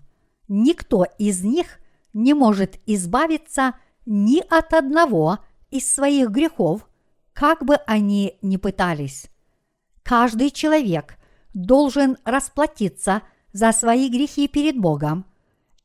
[0.46, 1.80] никто из них
[2.12, 3.74] не может избавиться
[4.06, 5.40] ни от одного
[5.72, 6.86] из своих грехов,
[7.32, 9.26] как бы они ни пытались.
[10.04, 11.16] Каждый человек
[11.52, 15.26] должен расплатиться за свои грехи перед Богом.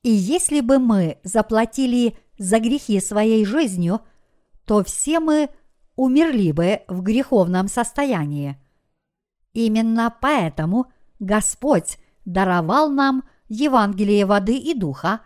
[0.03, 4.01] И если бы мы заплатили за грехи своей жизнью,
[4.65, 5.49] то все мы
[5.95, 8.57] умерли бы в греховном состоянии.
[9.53, 10.87] Именно поэтому
[11.19, 15.21] Господь даровал нам Евангелие воды и духа,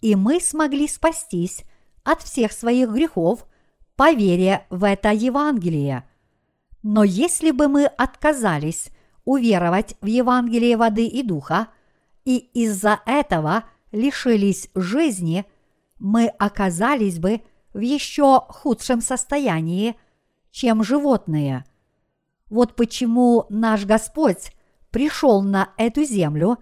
[0.00, 1.64] и мы смогли спастись
[2.04, 3.46] от всех своих грехов
[3.96, 6.08] по вере в это Евангелие.
[6.82, 8.88] Но если бы мы отказались
[9.24, 11.68] уверовать в Евангелие воды и духа,
[12.24, 15.46] и из-за этого лишились жизни,
[15.98, 17.40] мы оказались бы
[17.72, 19.96] в еще худшем состоянии,
[20.50, 21.64] чем животные.
[22.50, 24.52] Вот почему наш Господь
[24.90, 26.58] пришел на эту землю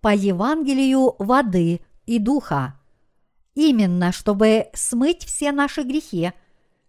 [0.00, 2.80] по Евангелию воды и духа.
[3.54, 6.32] Именно чтобы смыть все наши грехи,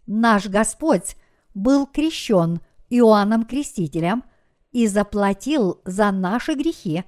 [0.06, 1.16] наш Господь
[1.54, 4.24] был крещен Иоанном Крестителем
[4.70, 7.04] и заплатил за наши грехи,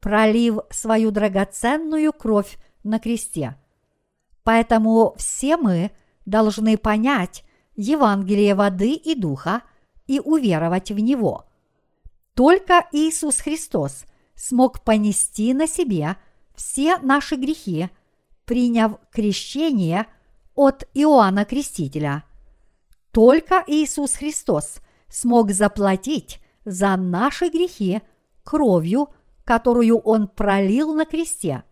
[0.00, 3.56] пролив свою драгоценную кровь на кресте.
[4.42, 5.90] Поэтому все мы
[6.26, 7.44] должны понять
[7.76, 9.62] Евангелие воды и духа
[10.06, 11.46] и уверовать в него–
[12.40, 16.16] только Иисус Христос смог понести на себе
[16.54, 17.90] все наши грехи,
[18.46, 20.06] приняв крещение
[20.54, 22.24] от Иоанна Крестителя.
[23.12, 28.00] Только Иисус Христос смог заплатить за наши грехи
[28.42, 29.10] кровью,
[29.50, 31.64] которую Он пролил на кресте.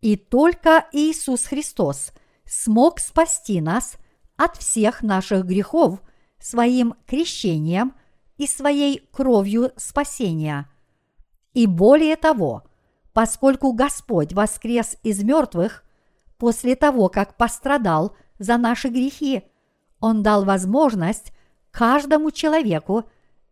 [0.00, 2.12] И только Иисус Христос
[2.44, 3.96] смог спасти нас
[4.36, 6.00] от всех наших грехов
[6.38, 7.94] своим крещением–
[8.38, 10.68] и своей кровью спасения.
[11.52, 12.62] И более того,
[13.12, 15.84] поскольку Господь воскрес из мертвых
[16.38, 19.42] после того, как пострадал за наши грехи,
[20.00, 21.32] Он дал возможность
[21.72, 23.04] каждому человеку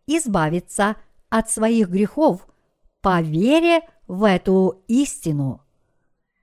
[0.07, 0.95] избавиться
[1.29, 2.47] от своих грехов
[3.01, 5.61] по вере в эту истину.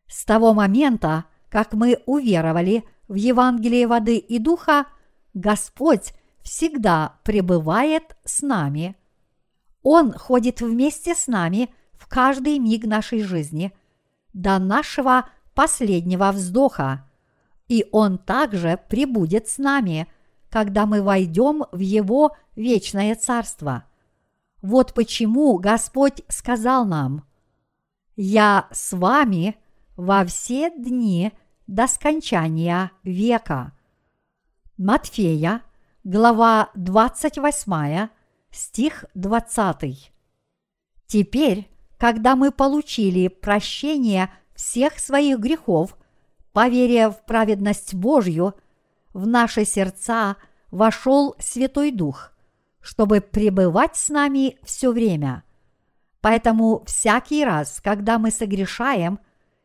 [0.07, 4.87] С того момента, как мы уверовали в Евангелие воды и духа,
[5.35, 6.13] Господь
[6.43, 8.97] всегда пребывает с нами.
[9.83, 13.73] Он ходит вместе с нами в каждый миг нашей жизни
[14.33, 17.09] до нашего последнего вздоха,
[17.69, 20.07] и Он также пребудет с нами,
[20.51, 23.85] когда мы войдем в Его вечное Царство.
[24.65, 27.27] Вот почему Господь сказал нам,
[28.17, 29.59] «Я с вами
[29.95, 31.33] во все дни
[31.67, 33.73] до скончания века».
[34.79, 35.61] Матфея–
[36.05, 38.09] глава 28,
[38.51, 40.11] стих 20.
[41.09, 45.95] Теперь, когда мы получили прощение всех своих грехов,
[46.55, 48.55] поверя в праведность Божью,
[49.13, 50.37] в наши сердца
[50.71, 52.34] вошел Святой Дух,
[52.85, 55.43] чтобы пребывать с нами все время.
[56.21, 59.19] Поэтому всякий раз, когда мы согрешаем,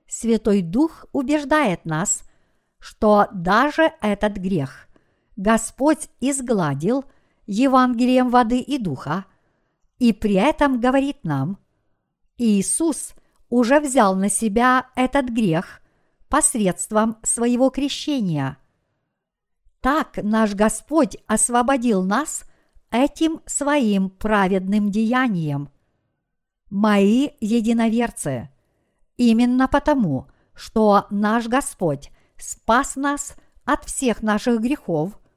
[0.07, 2.23] Святой Дух убеждает нас,
[2.79, 4.87] что даже этот грех–
[5.39, 7.05] Господь изгладил
[7.47, 9.23] Евангелием воды и духа,
[9.97, 11.59] и при этом говорит нам,
[12.37, 13.13] Иисус
[13.47, 15.79] уже взял на себя этот грех
[16.27, 18.57] посредством своего крещения.
[19.79, 22.43] Так наш Господь освободил нас
[22.91, 25.69] этим своим праведным деянием.
[26.69, 28.49] Мои единоверцы,
[29.17, 35.19] именно потому, что наш Господь спас нас от всех наших грехов–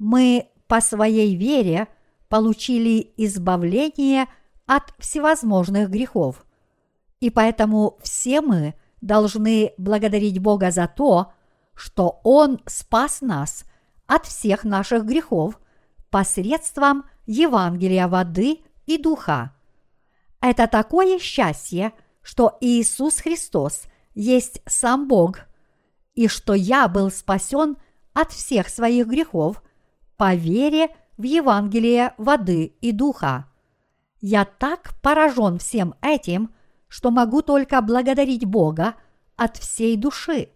[0.00, 1.86] мы по своей вере
[2.28, 4.26] получили избавление
[4.66, 6.46] от всевозможных грехов.
[7.20, 11.32] И поэтому все мы должны благодарить Бога за то,
[11.74, 13.64] что Он спас нас
[14.06, 15.60] от всех наших грехов
[16.10, 19.54] посредством Евангелия воды и духа.
[20.40, 21.92] Это такое счастье,
[22.22, 25.40] что Иисус Христос есть сам Бог,
[26.14, 27.76] и что я был спасен
[28.12, 29.62] от всех своих грехов–
[30.20, 33.46] по вере в Евангелие воды и духа.
[34.20, 36.52] Я так поражен всем этим,
[36.88, 38.96] что могу только благодарить Бога
[39.36, 40.50] от всей души.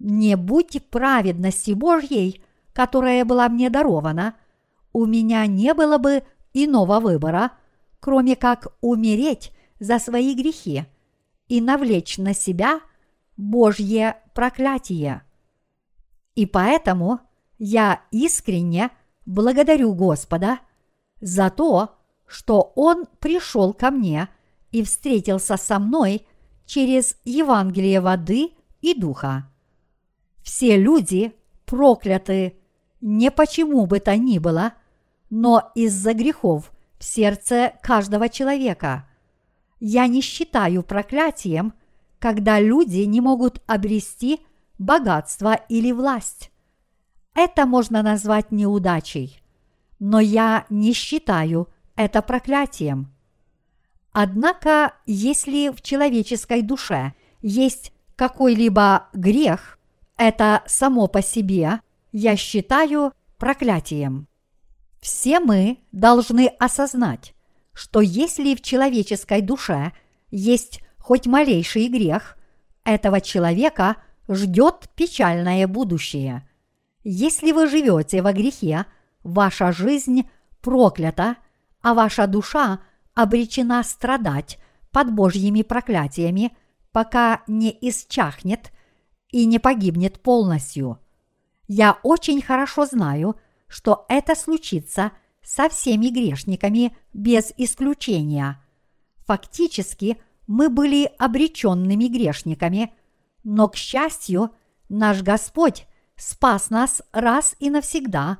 [0.00, 4.34] Не будь праведности Божьей, которая была мне дарована,
[4.96, 6.22] у меня не было бы
[6.54, 7.52] иного выбора,
[8.00, 10.86] кроме как умереть за свои грехи
[11.48, 12.80] и навлечь на себя
[13.36, 15.22] Божье проклятие.
[16.34, 17.20] И поэтому
[17.58, 18.88] я искренне
[19.26, 20.60] благодарю Господа
[21.20, 21.90] за то,
[22.26, 24.30] что Он пришел ко мне
[24.72, 26.26] и встретился со мной
[26.64, 29.46] через Евангелие воды и духа.
[30.42, 31.34] Все люди
[31.66, 32.56] прокляты
[33.02, 34.72] не почему бы то ни было,
[35.30, 39.08] но из-за грехов в сердце каждого человека.
[39.80, 41.74] Я не считаю проклятием,
[42.18, 44.40] когда люди не могут обрести
[44.78, 46.50] богатство или власть.
[47.34, 49.42] это можно назвать неудачей.
[49.98, 53.12] Но я не считаю это проклятием.
[54.12, 57.12] Однако, если в человеческой душе
[57.42, 59.78] есть какой-либо грех,
[60.16, 61.80] это само по себе
[62.12, 64.26] я считаю проклятием.
[65.06, 67.32] Все мы должны осознать,
[67.72, 69.92] что если в человеческой душе
[70.32, 72.36] есть хоть малейший грех,
[72.82, 73.98] этого человека
[74.28, 76.44] ждет печальное будущее.
[77.04, 78.84] Если вы живете во грехе,
[79.22, 80.28] ваша жизнь
[80.60, 81.36] проклята,
[81.82, 82.80] а ваша душа
[83.14, 84.58] обречена страдать
[84.90, 86.50] под Божьими проклятиями,
[86.90, 88.72] пока не исчахнет
[89.30, 90.98] и не погибнет полностью.
[91.68, 93.36] Я очень хорошо знаю,
[93.68, 95.12] что это случится
[95.42, 98.62] со всеми грешниками без исключения.
[99.26, 102.92] Фактически мы были обреченными грешниками,
[103.44, 104.50] но, к счастью,
[104.88, 105.86] наш Господь
[106.16, 108.38] спас нас раз и навсегда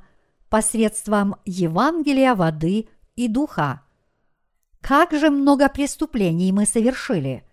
[0.49, 3.83] посредством Евангелия воды и духа.
[4.81, 7.43] Как же много преступлений мы совершили!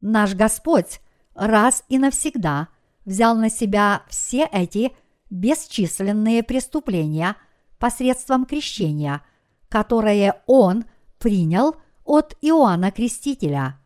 [0.00, 1.00] Наш Господь
[1.34, 2.68] раз и навсегда
[3.04, 4.92] взял на себя все эти
[5.30, 7.36] бесчисленные преступления
[7.78, 9.22] посредством крещения,
[9.68, 10.84] которое Он
[11.18, 13.78] принял от Иоанна Крестителя.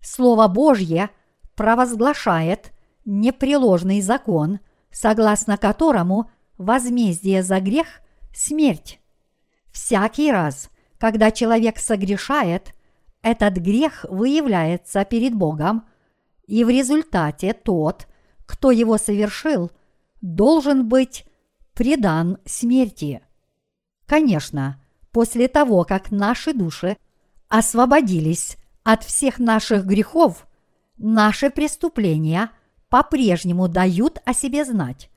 [0.00, 1.10] Слово Божье
[1.54, 2.72] провозглашает
[3.04, 4.60] непреложный закон,
[4.90, 7.86] согласно которому возмездие за грех–
[8.34, 9.00] смерть.
[9.72, 12.74] Всякий раз, когда человек согрешает,
[13.22, 15.86] этот грех выявляется перед Богом,
[16.46, 18.06] и в результате тот,
[18.44, 19.70] кто его совершил,
[20.22, 21.26] должен быть
[21.74, 23.20] предан смерти.
[24.06, 26.96] Конечно, после того, как наши души
[27.48, 30.46] освободились от всех наших грехов,
[30.96, 32.50] наши преступления
[32.88, 35.10] по-прежнему дают о себе знать.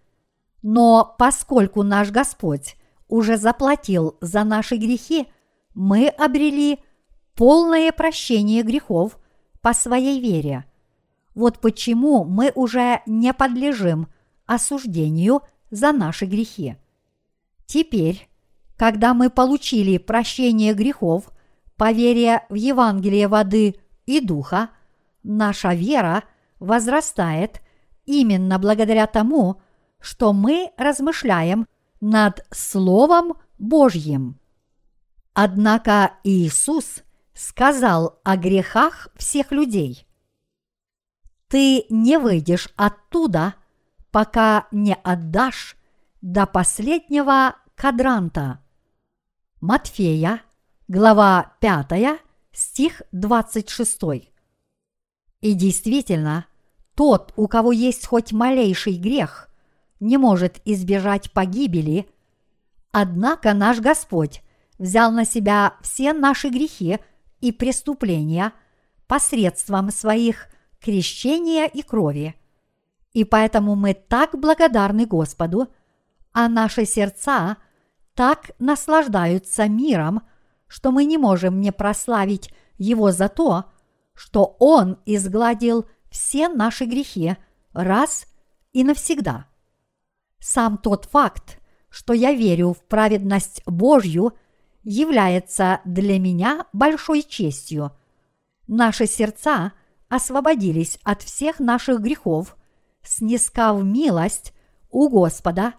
[0.61, 2.75] Но поскольку наш Господь
[3.07, 5.27] уже заплатил за наши грехи,
[5.75, 6.79] мы обрели
[7.35, 9.19] полное прощение грехов
[9.61, 10.65] по своей вере.
[11.35, 14.07] Вот почему мы уже не подлежим
[14.45, 15.41] осуждению
[15.71, 16.77] за наши грехи.
[17.65, 18.29] Теперь,
[18.77, 21.31] когда мы получили прощение грехов
[21.77, 23.75] по в Евангелие воды
[24.05, 24.69] и духа,
[25.23, 26.23] наша вера
[26.59, 27.61] возрастает
[28.05, 29.61] именно благодаря тому,
[29.99, 31.67] что мы размышляем
[31.99, 34.39] над Словом Божьим.
[35.33, 40.07] Однако Иисус сказал о грехах всех людей.
[41.47, 43.55] Ты не выйдешь оттуда,
[44.15, 45.75] пока не отдашь
[46.21, 48.61] до последнего кадранта.
[49.59, 50.41] Матфея,
[50.87, 52.21] глава 5,
[52.53, 54.01] стих 26.
[55.41, 56.45] И действительно,
[56.95, 59.49] тот, у кого есть хоть малейший грех,
[59.99, 62.07] не может избежать погибели,
[62.93, 64.43] однако наш Господь
[64.79, 66.99] взял на себя все наши грехи
[67.41, 68.53] и преступления
[69.07, 70.47] посредством своих
[70.79, 72.33] крещения и крови.
[73.15, 75.67] И поэтому мы так благодарны Господу,
[76.31, 77.57] а наши сердца
[78.13, 80.21] так наслаждаются миром,
[80.67, 83.65] что мы не можем не прославить Его за то,
[84.13, 87.35] что Он изгладил все наши грехи
[87.73, 88.27] раз
[88.73, 89.47] и навсегда.
[90.39, 91.59] Сам тот факт,
[91.89, 94.33] что я верю в праведность Божью–
[94.85, 97.91] является для меня большой честью.
[98.67, 99.73] Наши сердца
[100.07, 102.55] освободились от всех наших грехов,
[103.05, 104.53] снискав милость
[104.89, 105.73] у Господа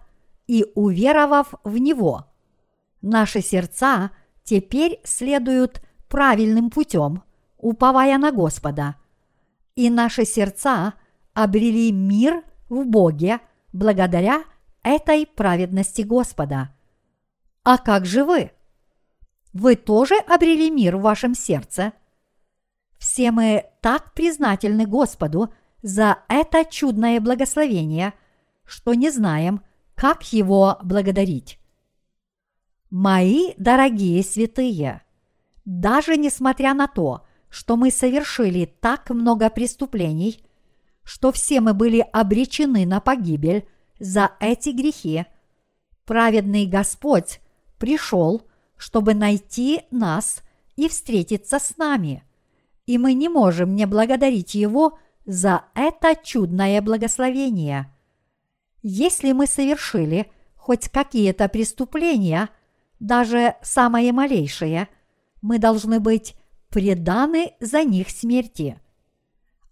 [0.47, 2.25] и уверовав в Него.
[3.01, 4.11] Наши сердца
[4.43, 7.23] теперь следуют правильным путем,
[7.57, 8.95] уповая на Господа.
[9.75, 10.93] И наши сердца
[11.33, 13.39] обрели мир в Боге
[13.73, 14.43] благодаря
[14.83, 16.73] этой праведности Господа.
[17.63, 18.51] А как же вы?
[19.53, 21.93] Вы тоже обрели мир в вашем сердце?
[22.97, 25.53] Все мы так признательны Господу
[25.87, 28.13] за это чудное благословение,
[28.65, 29.61] что не знаем,
[29.95, 31.59] как его благодарить.
[32.89, 35.01] Мои дорогие святые,
[35.65, 40.43] даже несмотря на то, что мы совершили так много преступлений,
[41.03, 43.67] что все мы были обречены на погибель
[43.99, 45.25] за эти грехи,
[46.05, 47.39] праведный Господь
[47.77, 48.41] пришел–
[48.77, 50.41] чтобы найти нас
[50.75, 52.23] и встретиться с нами.
[52.85, 54.97] И мы не можем не благодарить Его
[55.27, 57.93] за это чудное благословение.
[58.81, 62.49] Если мы совершили хоть какие-то преступления,
[62.99, 64.87] даже самые малейшие,
[65.41, 66.35] мы должны быть
[66.69, 68.79] преданы за них смерти.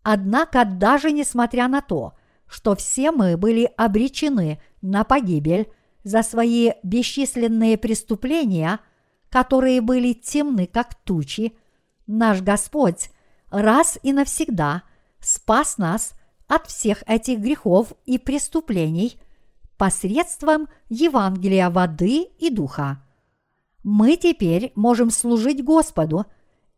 [0.04, 2.14] Однако даже несмотря на то,
[2.48, 5.72] что все мы были обречены на погибель
[6.04, 8.80] за свои бесчисленные преступления,
[9.30, 11.58] которые были темны, как тучи,
[12.06, 13.10] наш Господь
[13.50, 14.84] раз и навсегда
[15.26, 16.14] спас нас
[16.48, 19.20] от всех этих грехов и преступлений
[19.78, 23.02] посредством Евангелия воды и духа.
[23.84, 26.26] Мы теперь можем служить Господу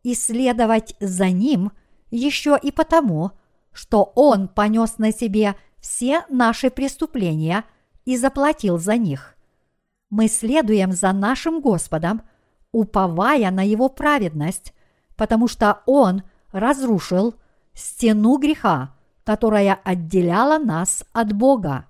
[0.02, 1.72] и следовать за Ним
[2.10, 3.32] еще и потому,
[3.72, 7.64] что Он понес на себе все наши преступления
[8.04, 9.34] и заплатил за них.
[10.10, 12.22] Мы следуем за нашим Господом,
[12.72, 14.72] уповая на Его праведность,
[15.16, 17.34] потому что Он разрушил
[17.78, 21.86] стену греха, которая отделяла нас от Бога.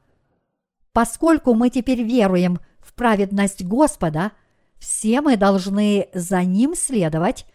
[0.93, 4.33] Поскольку мы теперь веруем в праведность Господа,
[4.79, 7.47] все мы должны за Ним следовать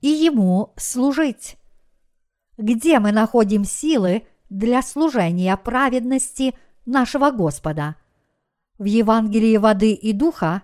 [0.00, 1.56] и Ему служить.
[2.58, 7.96] Где мы находим силы для служения праведности нашего Господа?
[8.78, 10.62] В Евангелии воды и духа,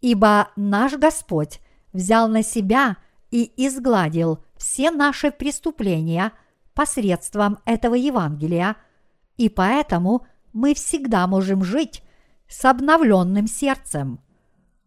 [0.00, 1.60] ибо наш Господь
[1.92, 2.96] взял на себя
[3.30, 6.32] и изгладил все наши преступления
[6.74, 8.76] посредством этого Евангелия,
[9.36, 12.02] и поэтому мы всегда можем жить
[12.48, 14.20] с обновленным сердцем.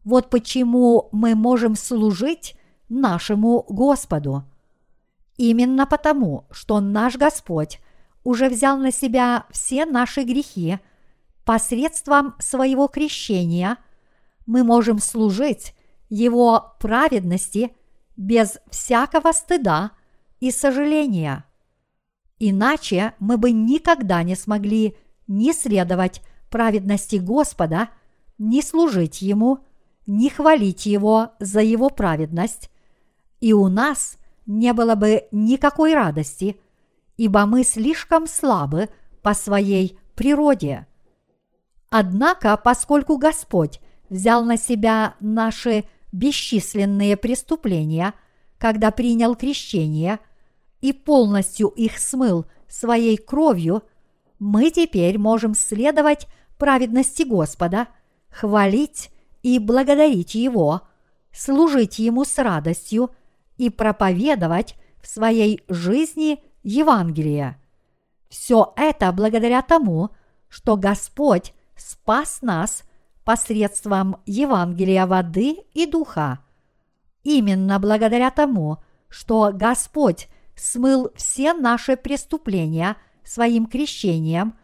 [0.04, 2.56] Вот почему мы можем служить
[2.90, 4.44] нашему Господу.
[5.38, 7.80] Именно потому, что наш Господь
[8.24, 10.80] уже взял на себя все наши грехи
[11.46, 13.78] посредством своего крещения,
[14.46, 15.76] мы можем служить
[16.10, 17.72] Его праведности
[18.20, 19.92] без всякого стыда
[20.42, 21.46] и сожаления.
[22.38, 24.98] Иначе мы бы никогда не смогли
[25.28, 27.90] ни следовать праведности Господа,
[28.38, 29.60] ни служить Ему,
[30.06, 32.70] ни хвалить Его за Его праведность,
[33.40, 36.60] и у нас не было бы никакой радости,
[37.16, 38.90] ибо мы слишком слабы
[39.22, 40.88] по своей природе.
[41.90, 48.14] Однако, поскольку Господь взял на себя наши бесчисленные преступления,
[48.58, 50.20] когда принял крещение
[50.82, 53.84] и полностью их смыл своей кровью,
[54.38, 57.88] мы теперь можем следовать праведности Господа,
[58.30, 59.12] хвалить
[59.44, 60.82] и благодарить Его,
[61.32, 63.12] служить Ему с радостью
[63.58, 67.58] и проповедовать в своей жизни Евангелие.
[68.30, 70.12] Все это благодаря тому,
[70.50, 72.84] что Господь спас нас
[73.30, 76.40] посредством Евангелия воды и духа.
[77.22, 84.56] Именно благодаря тому, что Господь смыл все наши преступления своим крещением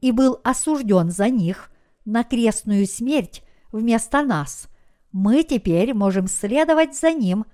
[0.00, 1.70] и был осужден за них
[2.06, 4.68] на крестную смерть вместо нас,
[5.12, 7.44] мы теперь можем следовать за Ним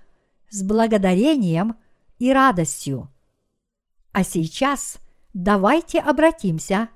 [0.49, 1.75] с благодарением
[2.17, 3.09] и радостью.
[4.13, 4.99] А сейчас
[5.33, 6.87] давайте обратимся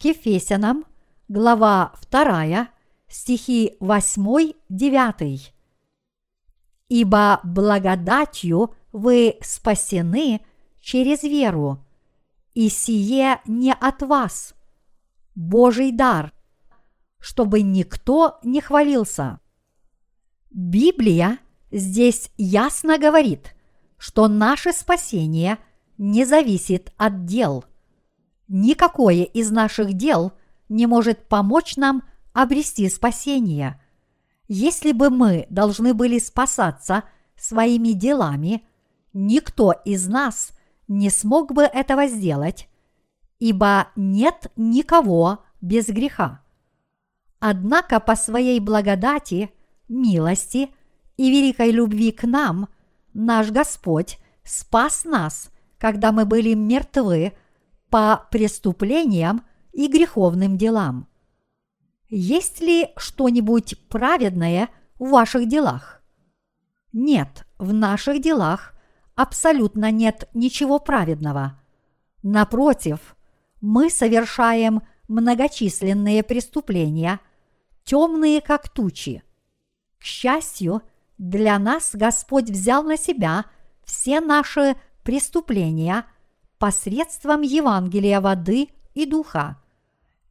[0.00, 0.84] к Ефесянам,
[1.28, 2.68] глава 2,
[3.12, 5.52] стихи 8-9.
[6.88, 10.40] «Ибо благодатью вы спасены
[10.80, 11.84] через веру,
[12.54, 14.54] и сие не от вас,
[15.34, 16.32] Божий дар,
[17.18, 19.40] чтобы никто не хвалился».
[20.50, 21.38] Библия
[21.70, 23.54] здесь ясно говорит,
[23.96, 25.58] что наше спасение
[25.96, 27.64] не зависит от дел.
[28.48, 30.32] Никакое из наших дел
[30.68, 32.02] не может помочь нам
[32.32, 33.80] обрести спасение.
[34.48, 37.04] Если бы мы должны были спасаться
[37.36, 38.64] своими делами,
[39.12, 40.52] никто из нас
[40.88, 42.68] не смог бы этого сделать,
[43.38, 46.42] ибо нет никого без греха.
[47.40, 49.50] Однако по своей благодати,
[49.88, 50.70] милости
[51.16, 52.68] и великой любви к нам
[53.14, 57.32] наш Господь спас нас, когда мы были мертвы
[57.90, 61.08] по преступлениям и греховным делам.
[62.14, 66.02] Есть ли что-нибудь праведное в ваших делах?
[66.92, 68.74] Нет, в наших делах
[69.14, 71.58] абсолютно нет ничего праведного.
[72.22, 73.16] Напротив,
[73.62, 77.18] мы совершаем многочисленные преступления,
[77.82, 79.22] темные как тучи.
[79.98, 80.82] К счастью,
[81.16, 83.46] для нас Господь взял на себя
[83.84, 86.04] все наши преступления
[86.58, 89.62] посредством Евангелия воды и духа.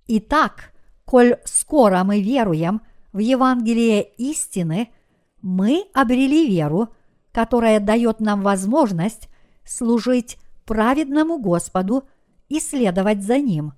[0.05, 0.70] Итак,
[1.11, 2.79] коль скоро мы веруем
[3.11, 4.87] в Евангелие истины,
[5.41, 6.87] мы обрели веру,
[7.33, 9.27] которая дает нам возможность
[9.65, 12.05] служить праведному Господу
[12.47, 13.73] и следовать за Ним.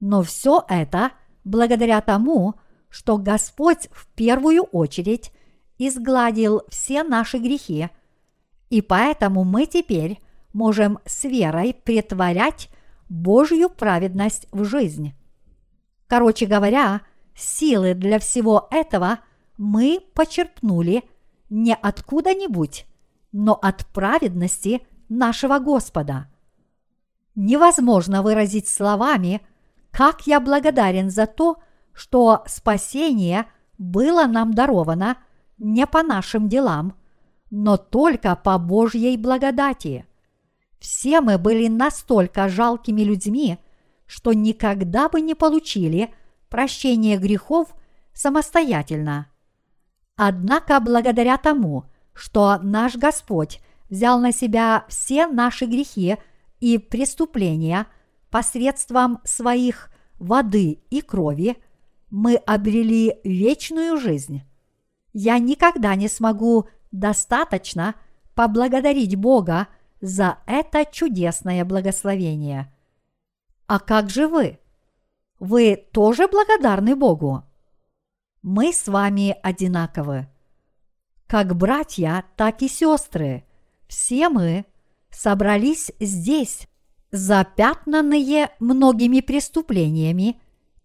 [0.00, 1.12] Но все это
[1.44, 2.54] благодаря тому,
[2.88, 5.30] что Господь в первую очередь
[5.78, 7.90] изгладил все наши грехи,
[8.70, 10.18] и поэтому мы теперь
[10.52, 12.70] можем с верой претворять
[13.08, 15.14] Божью праведность в жизнь.
[16.12, 17.00] Короче говоря,
[17.34, 19.20] силы для всего этого
[19.56, 21.04] мы почерпнули
[21.48, 22.84] не откуда-нибудь,
[23.32, 26.28] но от праведности нашего Господа.
[27.34, 29.40] Невозможно выразить словами,
[29.90, 31.62] как я благодарен за то,
[31.94, 33.46] что спасение
[33.78, 35.16] было нам даровано
[35.56, 36.94] не по нашим делам,
[37.50, 40.04] но только по Божьей благодати.
[40.78, 43.58] Все мы были настолько жалкими людьми,
[44.12, 46.12] что никогда бы не получили
[46.50, 47.74] прощение грехов
[48.12, 49.28] самостоятельно.
[50.16, 56.18] Однако благодаря тому, что наш Господь взял на себя все наши грехи
[56.60, 57.86] и преступления
[58.28, 61.56] посредством своих воды и крови,
[62.10, 64.42] мы обрели вечную жизнь.
[65.14, 67.94] Я никогда не смогу достаточно
[68.34, 69.68] поблагодарить Бога
[70.02, 72.71] за это чудесное благословение.
[73.66, 74.58] А как же вы?
[75.38, 77.44] Вы тоже благодарны Богу?
[78.42, 80.28] Мы с вами одинаковы.
[81.26, 83.44] Как братья, так и сестры.
[83.88, 84.64] Все мы
[85.10, 86.68] собрались здесь,
[87.10, 90.40] запятнанные многими преступлениями,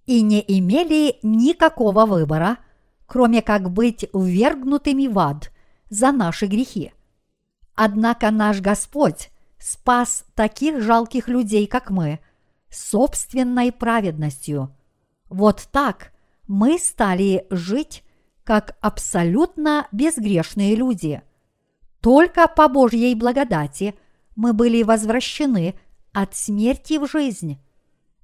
[0.06, 2.58] и не имели никакого выбора,
[3.06, 5.52] кроме как быть ввергнутыми в ад
[5.90, 6.94] за наши грехи.
[7.76, 12.20] Однако наш Господь спас таких жалких людей, как мы,
[12.70, 14.76] собственной праведностью.
[15.30, 16.12] Вот так
[16.48, 18.04] мы стали жить
[18.44, 21.22] как абсолютно безгрешные люди.
[22.00, 23.96] Только по Божьей благодати
[24.36, 25.78] мы были возвращены
[26.14, 27.60] от смерти в жизнь.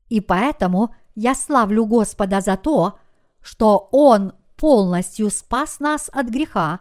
[0.08, 3.00] И поэтому я славлю Господа за то,
[3.42, 6.80] что Он полностью спас нас от греха,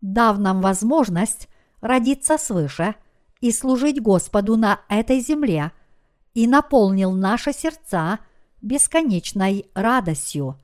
[0.00, 1.48] дав нам возможность
[1.80, 2.94] родиться свыше
[3.40, 5.72] и служить Господу на этой земле
[6.34, 8.20] и наполнил наши сердца
[8.62, 10.58] бесконечной радостью.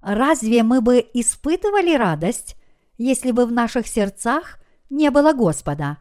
[0.00, 2.56] Разве мы бы испытывали радость,
[2.98, 4.58] если бы в наших сердцах
[4.90, 5.98] не было Господа?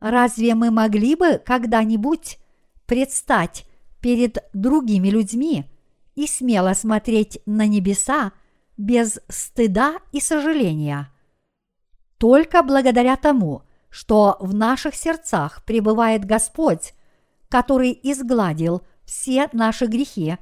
[0.00, 2.38] Разве мы могли бы когда-нибудь
[2.86, 3.66] предстать
[4.00, 5.64] перед другими людьми
[6.14, 8.32] и смело смотреть на небеса
[8.76, 11.10] без стыда и сожаления?
[12.18, 16.94] Только благодаря тому, что в наших сердцах пребывает Господь,
[17.48, 20.38] который изгладил все наши грехи,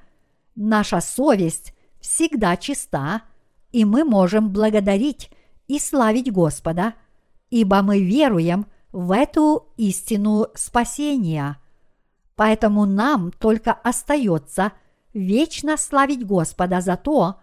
[0.54, 3.22] наша совесть всегда чиста,
[3.70, 5.30] и мы можем благодарить
[5.68, 6.94] и славить Господа,
[7.50, 11.58] ибо мы веруем в эту истину спасения.
[12.36, 14.72] Поэтому нам только остается
[15.14, 17.40] вечно славить Господа за то,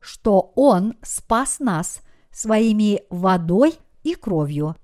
[0.00, 4.76] что Он спас нас своими водой и кровью.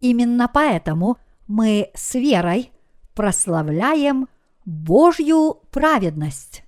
[0.00, 2.70] Именно поэтому мы с верой
[3.14, 4.28] прославляем
[4.64, 6.63] Божью праведность.